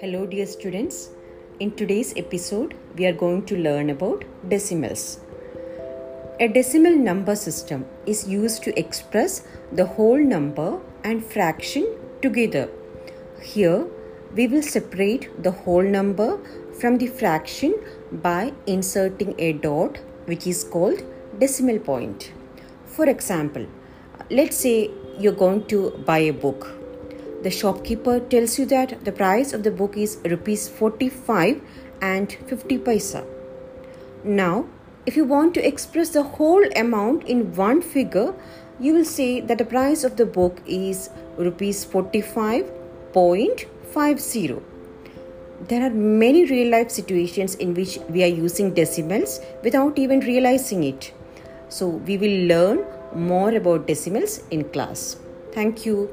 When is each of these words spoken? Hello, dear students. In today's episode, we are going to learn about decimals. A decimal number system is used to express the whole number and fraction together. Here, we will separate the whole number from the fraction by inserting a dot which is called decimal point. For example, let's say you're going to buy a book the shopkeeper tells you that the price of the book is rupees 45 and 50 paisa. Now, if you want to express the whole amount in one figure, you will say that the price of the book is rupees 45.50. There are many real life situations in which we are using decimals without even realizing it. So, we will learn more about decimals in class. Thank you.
Hello, 0.00 0.26
dear 0.26 0.46
students. 0.46 1.10
In 1.60 1.70
today's 1.70 2.12
episode, 2.16 2.74
we 2.96 3.06
are 3.06 3.12
going 3.12 3.44
to 3.46 3.56
learn 3.56 3.90
about 3.90 4.24
decimals. 4.48 5.20
A 6.40 6.48
decimal 6.48 6.96
number 6.96 7.36
system 7.36 7.86
is 8.04 8.26
used 8.26 8.64
to 8.64 8.76
express 8.76 9.46
the 9.70 9.86
whole 9.86 10.18
number 10.18 10.80
and 11.04 11.24
fraction 11.24 11.96
together. 12.20 12.68
Here, 13.40 13.86
we 14.34 14.48
will 14.48 14.62
separate 14.62 15.42
the 15.44 15.52
whole 15.52 15.84
number 15.84 16.40
from 16.80 16.98
the 16.98 17.06
fraction 17.06 17.76
by 18.10 18.52
inserting 18.66 19.36
a 19.38 19.52
dot 19.52 20.00
which 20.24 20.48
is 20.48 20.64
called 20.64 21.00
decimal 21.38 21.78
point. 21.78 22.32
For 22.86 23.08
example, 23.08 23.66
let's 24.30 24.56
say 24.56 24.90
you're 25.18 25.40
going 25.44 25.66
to 25.66 25.90
buy 26.06 26.18
a 26.18 26.32
book 26.32 26.74
the 27.44 27.50
shopkeeper 27.50 28.20
tells 28.20 28.58
you 28.58 28.64
that 28.66 29.04
the 29.04 29.12
price 29.12 29.52
of 29.52 29.62
the 29.64 29.70
book 29.70 29.98
is 29.98 30.16
rupees 30.24 30.66
45 30.66 31.60
and 32.00 32.32
50 32.46 32.78
paisa. 32.78 33.22
Now, 34.24 34.64
if 35.04 35.14
you 35.14 35.26
want 35.26 35.52
to 35.54 35.68
express 35.68 36.08
the 36.08 36.22
whole 36.22 36.64
amount 36.74 37.24
in 37.24 37.54
one 37.54 37.82
figure, 37.82 38.32
you 38.80 38.94
will 38.94 39.04
say 39.04 39.42
that 39.42 39.58
the 39.58 39.66
price 39.66 40.04
of 40.04 40.16
the 40.16 40.24
book 40.24 40.62
is 40.66 41.10
rupees 41.36 41.84
45.50. 41.84 44.62
There 45.68 45.82
are 45.82 45.90
many 45.90 46.46
real 46.46 46.70
life 46.70 46.90
situations 46.90 47.56
in 47.56 47.74
which 47.74 47.98
we 48.08 48.24
are 48.24 48.34
using 48.38 48.72
decimals 48.72 49.40
without 49.62 49.98
even 49.98 50.20
realizing 50.20 50.84
it. 50.84 51.12
So, 51.68 51.88
we 51.88 52.16
will 52.16 52.46
learn 52.48 52.86
more 53.14 53.54
about 53.54 53.86
decimals 53.86 54.42
in 54.50 54.64
class. 54.70 55.16
Thank 55.52 55.86
you. 55.86 56.10